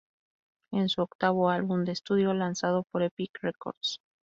Es 0.71 0.93
su 0.93 1.03
octavo 1.03 1.51
álbum 1.51 1.83
de 1.85 1.91
estudio 1.91 2.33
lanzado 2.33 2.85
por 2.91 3.03
Epic 3.03 3.37
Records. 3.43 3.99